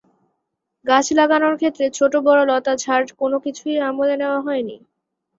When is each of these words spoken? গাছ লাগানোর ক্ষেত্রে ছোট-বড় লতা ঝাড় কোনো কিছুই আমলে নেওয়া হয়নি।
গাছ 0.85 1.07
লাগানোর 1.13 1.55
ক্ষেত্রে 1.57 1.85
ছোট-বড় 1.93 2.41
লতা 2.49 2.73
ঝাড় 2.77 3.05
কোনো 3.21 3.37
কিছুই 3.45 3.75
আমলে 3.89 4.15
নেওয়া 4.21 4.39
হয়নি। 4.41 4.77